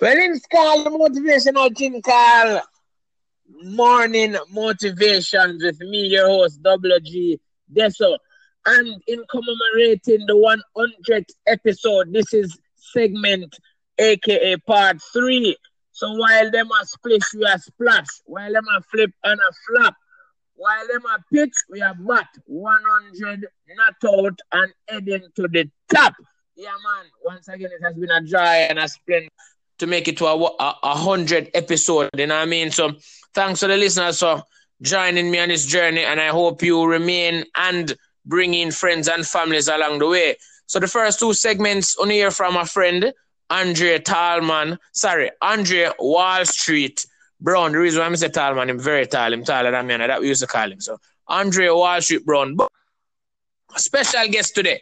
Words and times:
Well, 0.00 0.16
it's 0.18 0.44
called 0.46 0.86
motivational 0.88 1.76
thing 1.76 2.02
called 2.02 2.62
Morning 3.62 4.34
Motivations 4.50 5.62
with 5.62 5.78
me, 5.80 6.08
your 6.08 6.26
host, 6.26 6.60
WG 6.62 7.38
Deso. 7.72 8.16
And 8.66 9.02
in 9.06 9.22
commemorating 9.30 10.26
the 10.26 10.62
100th 11.08 11.28
episode, 11.46 12.12
this 12.12 12.34
is 12.34 12.58
segment 12.74 13.56
aka 13.98 14.56
part 14.66 15.00
three. 15.12 15.56
So 15.92 16.12
while 16.12 16.50
them 16.50 16.68
a 16.82 16.86
splish, 16.86 17.32
we 17.34 17.44
are 17.46 17.58
splash. 17.58 18.08
While 18.26 18.52
them 18.52 18.66
a 18.76 18.82
flip 18.82 19.12
and 19.22 19.38
a 19.38 19.52
flap. 19.68 19.94
While 20.56 20.88
them 20.88 21.02
a 21.06 21.18
pitch, 21.32 21.54
we 21.70 21.82
are 21.82 21.94
bat. 21.94 22.28
100 22.46 23.46
not 23.76 23.94
out 24.12 24.40
and 24.52 24.72
heading 24.88 25.28
to 25.36 25.42
the 25.48 25.70
top. 25.88 26.14
Yeah, 26.56 26.70
man. 26.70 27.10
Once 27.24 27.46
again, 27.48 27.70
it 27.72 27.84
has 27.84 27.94
been 27.94 28.10
a 28.10 28.22
joy 28.22 28.38
and 28.38 28.78
a 28.78 28.88
splendid 28.88 29.30
to 29.78 29.86
make 29.86 30.08
it 30.08 30.16
to 30.18 30.26
a, 30.26 30.36
a, 30.36 30.74
a 30.82 30.94
hundred 30.94 31.50
episode. 31.54 32.10
You 32.16 32.26
know 32.26 32.36
what 32.36 32.42
I 32.42 32.46
mean? 32.46 32.70
So 32.70 32.92
thanks 33.34 33.60
to 33.60 33.66
the 33.66 33.76
listeners 33.76 34.20
for 34.20 34.42
joining 34.82 35.30
me 35.30 35.40
on 35.40 35.48
this 35.48 35.66
journey, 35.66 36.04
and 36.04 36.20
I 36.20 36.28
hope 36.28 36.62
you 36.62 36.84
remain 36.84 37.44
and 37.54 37.94
bring 38.26 38.54
in 38.54 38.70
friends 38.70 39.08
and 39.08 39.26
families 39.26 39.68
along 39.68 39.98
the 39.98 40.08
way. 40.08 40.36
So 40.66 40.80
the 40.80 40.88
first 40.88 41.18
two 41.18 41.34
segments 41.34 41.96
on 41.98 42.10
here 42.10 42.30
from 42.30 42.56
a 42.56 42.64
friend, 42.64 43.12
Andre 43.50 43.98
Talman. 43.98 44.78
Sorry, 44.92 45.30
Andre 45.42 45.90
Wall 45.98 46.44
Street 46.44 47.04
Brown. 47.40 47.72
The 47.72 47.78
reason 47.78 48.00
why 48.00 48.06
I'm 48.06 48.16
say 48.16 48.28
Talman, 48.28 48.70
I'm 48.70 48.78
very 48.78 49.06
tall. 49.06 49.32
I'm 49.32 49.44
taller 49.44 49.70
than 49.70 49.86
me, 49.86 49.94
and 49.94 50.02
that 50.02 50.20
we 50.20 50.28
used 50.28 50.40
to 50.40 50.46
call 50.46 50.70
him. 50.70 50.80
So 50.80 50.98
Andre 51.28 51.68
Wall 51.68 52.00
Street 52.00 52.24
Brown. 52.24 52.56
But 52.56 52.70
special 53.76 54.28
guest 54.28 54.54
today. 54.54 54.80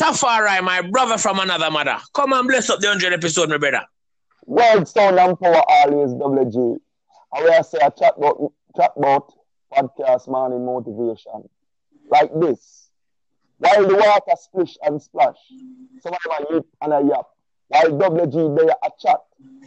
Tafari, 0.00 0.62
my 0.62 0.80
brother 0.80 1.18
from 1.18 1.38
another 1.40 1.70
mother. 1.70 1.98
Come 2.14 2.32
and 2.32 2.48
bless 2.48 2.70
up 2.70 2.80
the 2.80 2.88
100 2.88 3.12
episode, 3.12 3.50
my 3.50 3.58
brother. 3.58 3.84
World 4.46 4.88
sound 4.88 5.18
and 5.18 5.38
power 5.38 5.62
always 5.68 6.12
WG. 6.14 6.78
I 7.32 7.42
will 7.42 7.62
say 7.62 7.78
a 7.82 7.90
chatbot 7.90 8.52
chatbot 8.76 9.32
podcast 9.72 10.28
morning 10.28 10.64
motivation. 10.64 11.48
Like 12.10 12.30
this. 12.40 12.90
While 13.58 13.86
the 13.86 13.94
water 13.94 14.36
splish 14.36 14.76
and 14.82 15.00
splash, 15.00 15.36
some 16.00 16.14
of 16.14 16.20
my 16.26 16.40
yip 16.50 16.66
and 16.80 16.92
a 16.92 17.02
yap. 17.02 17.26
While 17.68 17.90
WG 17.90 18.56
there 18.56 18.74
a 18.82 18.90
chat. 18.98 19.20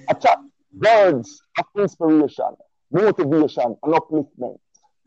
A 0.10 0.16
chat. 0.16 0.40
Words 0.74 1.42
of 1.60 1.66
inspiration, 1.78 2.58
motivation, 2.92 3.78
and 3.84 3.94
upliftment. 3.94 4.60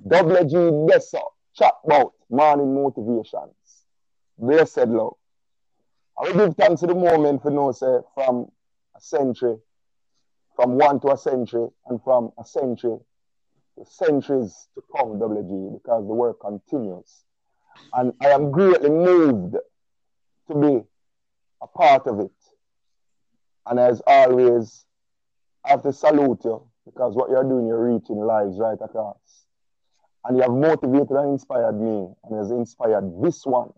WG 0.06 0.88
Dessa 0.88 1.20
chat 1.54 1.74
about 1.84 2.12
morning 2.30 2.74
motivations. 2.74 3.54
Blessed 4.38 4.88
love. 4.88 5.14
I 6.18 6.30
will 6.30 6.46
give 6.46 6.56
thanks 6.56 6.80
to 6.82 6.86
the 6.86 6.94
moment 6.94 7.42
for 7.42 7.50
no 7.50 7.72
say 7.72 7.98
from 8.14 8.50
a 8.96 9.00
century, 9.00 9.56
from 10.56 10.78
one 10.78 10.98
to 11.00 11.12
a 11.12 11.18
century, 11.18 11.68
and 11.86 12.02
from 12.02 12.32
a 12.38 12.44
century 12.44 12.98
to 13.78 13.84
centuries 13.84 14.68
to 14.74 14.82
come, 14.96 15.18
WG, 15.18 15.74
because 15.74 16.06
the 16.06 16.14
work 16.14 16.40
continues. 16.40 17.24
And 17.92 18.12
I 18.22 18.28
am 18.30 18.50
greatly 18.50 18.90
moved 18.90 19.56
to 20.48 20.54
be 20.54 20.82
a 21.62 21.66
part 21.66 22.06
of 22.06 22.20
it. 22.20 22.30
And 23.66 23.78
as 23.78 24.00
always, 24.06 24.84
I 25.64 25.70
have 25.70 25.82
to 25.82 25.92
salute 25.92 26.40
you 26.44 26.62
because 26.84 27.14
what 27.14 27.30
you're 27.30 27.44
doing, 27.44 27.66
you're 27.66 27.92
reaching 27.92 28.16
lives 28.16 28.58
right 28.58 28.78
across. 28.80 29.18
And 30.24 30.36
you 30.36 30.42
have 30.42 30.52
motivated 30.52 31.10
and 31.10 31.32
inspired 31.32 31.80
me 31.80 32.08
and 32.24 32.38
has 32.38 32.50
inspired 32.50 33.22
this 33.22 33.44
one. 33.44 33.72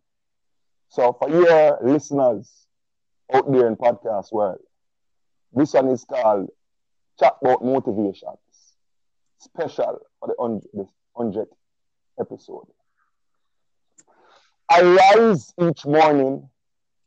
So 0.91 1.13
for 1.13 1.29
your 1.29 1.79
listeners 1.83 2.51
out 3.33 3.51
there 3.51 3.67
in 3.67 3.77
podcast 3.77 4.33
world, 4.33 4.61
this 5.53 5.73
one 5.73 5.89
is 5.89 6.05
called 6.05 6.51
Chatbot 7.21 7.63
Motivations. 7.65 8.39
Special 9.39 9.99
for 10.21 10.29
the 10.29 10.87
100th 11.17 11.47
episode. 12.21 12.67
I 14.71 14.83
rise 14.83 15.53
each 15.63 15.87
morning 15.87 16.49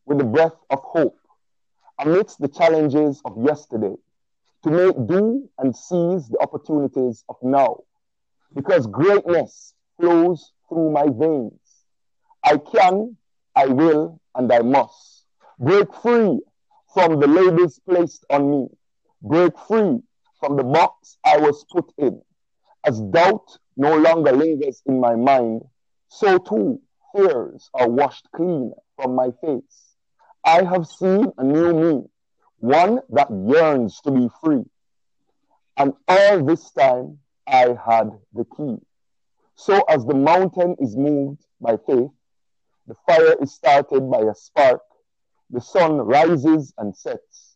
with 0.06 0.18
the 0.18 0.24
breath 0.24 0.56
of 0.70 0.80
hope 0.82 1.18
amidst 2.00 2.40
the 2.40 2.48
challenges 2.48 3.22
of 3.26 3.38
yesterday 3.44 3.96
to 4.64 4.70
make 4.70 4.96
do 5.08 5.50
and 5.60 5.76
seize 5.76 6.28
the 6.28 6.38
opportunities 6.42 7.24
of 7.30 7.36
now 7.42 7.78
because 8.54 8.88
greatness 8.88 9.74
flows 10.00 10.52
through 10.68 10.92
my 10.92 11.06
veins. 11.08 11.60
I 12.44 12.58
can, 12.58 13.18
I 13.56 13.68
will, 13.68 14.20
and 14.36 14.52
I 14.52 14.60
must 14.60 15.26
break 15.60 15.94
free 16.02 16.40
from 16.94 17.20
the 17.20 17.28
labels 17.28 17.80
placed 17.88 18.26
on 18.30 18.50
me, 18.50 18.68
break 19.22 19.58
free 19.68 20.00
from 20.40 20.58
the 20.58 20.64
box 20.64 21.18
I 21.24 21.38
was 21.38 21.66
put 21.72 21.92
in. 21.98 22.22
As 22.86 23.00
doubt 23.00 23.58
no 23.78 23.98
longer 23.98 24.32
lingers 24.32 24.82
in 24.86 25.00
my 25.00 25.16
mind, 25.16 25.62
so 26.08 26.38
too 26.38 26.82
fears 27.14 27.70
are 27.74 27.90
washed 27.90 28.28
clean 28.36 28.74
from 28.96 29.16
my 29.16 29.30
face. 29.42 29.96
I 30.44 30.64
have 30.64 30.88
seen 30.88 31.32
a 31.38 31.44
new 31.44 31.74
me, 31.74 32.10
one 32.58 33.00
that 33.10 33.30
yearns 33.30 34.02
to 34.02 34.12
be 34.12 34.28
free. 34.44 34.64
And 35.78 35.94
all 36.08 36.44
this 36.44 36.72
time, 36.72 37.20
I 37.48 37.76
had 37.86 38.12
the 38.34 38.46
key. 38.58 38.78
So 39.56 39.82
as 39.88 40.06
the 40.06 40.16
mountain 40.16 40.76
is 40.80 40.96
moved 40.96 41.46
by 41.60 41.78
faith, 41.78 42.12
the 42.88 42.96
fire 43.06 43.36
is 43.42 43.54
started 43.54 44.10
by 44.10 44.22
a 44.22 44.34
spark, 44.34 44.82
the 45.50 45.62
sun 45.62 45.98
rises 45.98 46.74
and 46.78 46.96
sets, 46.96 47.51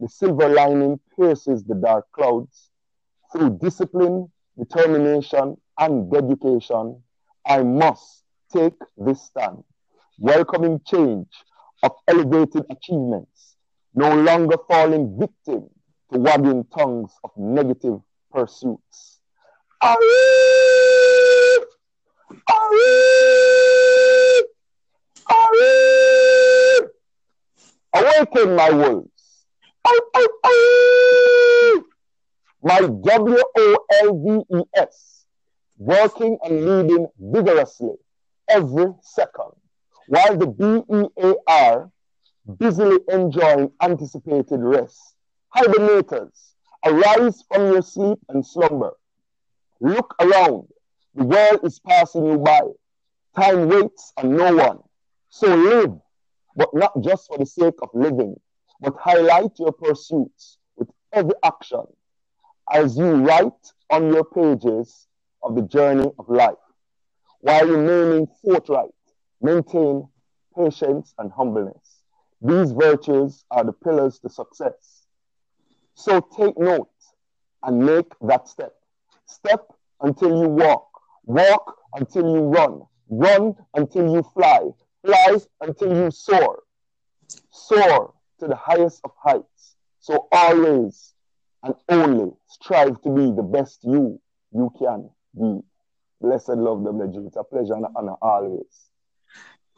the 0.00 0.08
silver 0.08 0.48
lining 0.48 0.98
pierces 1.14 1.62
the 1.64 1.74
dark 1.74 2.06
clouds. 2.12 2.70
Through 3.32 3.58
discipline, 3.62 4.32
determination, 4.58 5.56
and 5.78 6.10
dedication, 6.10 7.02
I 7.46 7.62
must 7.62 8.24
take 8.52 8.74
this 8.96 9.22
stand, 9.22 9.62
welcoming 10.18 10.80
change 10.86 11.28
of 11.82 11.92
elevated 12.08 12.64
achievements, 12.70 13.56
no 13.94 14.14
longer 14.14 14.56
falling 14.68 15.18
victim 15.18 15.68
to 16.12 16.18
wagging 16.18 16.64
tongues 16.76 17.12
of 17.22 17.30
negative 17.36 18.00
pursuits. 18.32 19.20
Arif! 19.82 21.64
Arif! 22.48 24.42
Arif! 25.30 26.88
Awaken 27.94 28.56
my 28.56 28.70
wolves. 28.70 29.19
Ow, 29.86 30.00
ow, 30.16 30.28
ow! 30.44 31.82
My 32.62 32.80
W 32.80 33.42
O 33.58 33.78
L 34.02 34.18
V 34.22 34.58
E 34.58 34.62
S, 34.74 35.24
working 35.78 36.38
and 36.44 36.64
leading 36.64 37.06
vigorously 37.18 37.94
every 38.48 38.92
second, 39.02 39.52
while 40.08 40.36
the 40.36 40.46
B 40.46 40.82
E 40.94 41.08
A 41.22 41.34
R 41.46 41.90
busily 42.58 42.98
enjoying 43.08 43.70
anticipated 43.80 44.60
rest. 44.60 44.98
Hibernators, 45.56 46.52
arise 46.84 47.42
from 47.48 47.72
your 47.72 47.82
sleep 47.82 48.18
and 48.28 48.46
slumber. 48.46 48.92
Look 49.80 50.14
around. 50.20 50.68
The 51.14 51.24
world 51.24 51.60
is 51.64 51.80
passing 51.80 52.26
you 52.26 52.38
by. 52.38 52.60
Time 53.34 53.68
waits 53.68 54.12
on 54.16 54.36
no 54.36 54.54
one. 54.54 54.78
So 55.30 55.54
live, 55.54 55.94
but 56.56 56.68
not 56.74 56.92
just 57.02 57.26
for 57.28 57.38
the 57.38 57.46
sake 57.46 57.74
of 57.82 57.88
living, 57.94 58.38
but 58.80 58.96
highlight 58.98 59.58
your 59.58 59.72
pursuits 59.72 60.58
with 60.76 60.88
every 61.12 61.34
action 61.42 61.84
as 62.72 62.96
you 62.96 63.10
write 63.12 63.72
on 63.90 64.12
your 64.12 64.24
pages 64.24 65.06
of 65.42 65.54
the 65.54 65.62
journey 65.62 66.10
of 66.18 66.28
life. 66.28 66.54
While 67.40 67.66
remaining 67.66 68.26
forthright, 68.42 68.90
maintain 69.40 70.08
patience 70.56 71.14
and 71.18 71.32
humbleness. 71.32 72.02
These 72.42 72.72
virtues 72.72 73.44
are 73.50 73.64
the 73.64 73.72
pillars 73.72 74.18
to 74.20 74.28
success. 74.28 75.06
So 75.94 76.20
take 76.36 76.58
note 76.58 76.88
and 77.62 77.84
make 77.84 78.12
that 78.22 78.48
step. 78.48 78.72
Step 79.26 79.66
until 80.00 80.42
you 80.42 80.48
walk. 80.48 80.88
Walk 81.24 81.76
until 81.94 82.34
you 82.34 82.42
run. 82.42 82.82
Run 83.08 83.54
until 83.74 84.12
you 84.14 84.22
fly. 84.34 84.60
Fly 85.04 85.38
until 85.60 85.94
you 85.96 86.10
soar. 86.10 86.62
Soar 87.50 88.14
to 88.40 88.48
the 88.48 88.56
highest 88.56 89.00
of 89.04 89.12
heights. 89.22 89.76
So 90.00 90.28
always 90.32 91.14
and 91.62 91.74
only 91.88 92.32
strive 92.48 93.00
to 93.02 93.10
be 93.10 93.30
the 93.32 93.42
best 93.42 93.84
you 93.84 94.20
you 94.52 94.72
can 94.78 95.10
be. 95.38 95.60
Blessed 96.20 96.50
love 96.50 96.78
WG. 96.78 97.26
It's 97.26 97.36
a 97.36 97.44
pleasure 97.44 97.74
and 97.74 97.86
honor 97.96 98.14
always. 98.20 98.90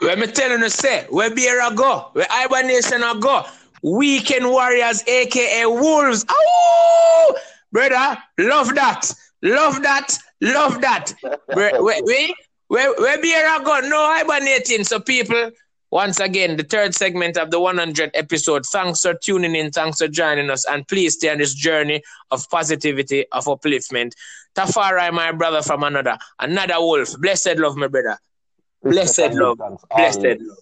Let 0.01 0.19
me 0.19 0.27
tell 0.27 0.51
you, 0.59 0.69
say, 0.69 1.07
where 1.11 1.33
Beer 1.33 1.61
I 1.61 1.73
go, 1.75 2.09
where 2.13 2.27
Iba 2.27 2.65
Nation 2.65 3.03
I 3.05 3.19
go, 3.21 3.45
Weekend 3.83 4.47
Warriors, 4.47 5.05
aka 5.07 5.67
Wolves. 5.67 6.25
Oh, 6.29 7.37
brother, 7.71 8.19
love 8.39 8.75
that, 8.75 9.13
love 9.43 9.83
that, 9.83 10.19
love 10.41 10.81
that. 10.81 11.15
where, 11.55 11.81
where, 11.83 12.01
where, 12.67 12.95
where 12.95 13.23
Beer 13.23 13.47
I 13.47 13.63
go, 13.63 13.81
no 13.89 14.13
hibernating. 14.13 14.83
So 14.83 14.99
people, 14.99 15.53
Once 15.93 16.21
again, 16.21 16.57
the 16.57 16.63
third 16.63 16.95
segment 16.95 17.37
of 17.37 17.51
the 17.51 17.61
100 17.61 18.11
episode. 18.15 18.65
Thanks 18.65 19.03
for 19.03 19.13
tuning 19.13 19.55
in. 19.55 19.71
Thanks 19.71 19.99
for 19.99 20.09
joining 20.09 20.49
us. 20.49 20.65
And 20.65 20.89
please 20.89 21.13
stay 21.13 21.29
on 21.29 21.37
this 21.37 21.53
journey 21.53 22.03
of 22.31 22.49
positivity, 22.49 23.27
of 23.31 23.45
upliftment. 23.45 24.13
Tafari, 24.57 25.13
my 25.13 25.33
brother 25.33 25.61
from 25.61 25.83
another, 25.83 26.17
another 26.39 26.77
wolf. 26.79 27.15
Blessed 27.21 27.59
love, 27.59 27.77
my 27.77 27.89
brother. 27.89 28.17
Blessed 28.83 29.35
love. 29.35 29.59
Blessed 29.95 30.41
love. 30.41 30.59